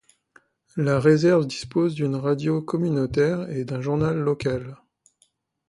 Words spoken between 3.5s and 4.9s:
et d'un journal local.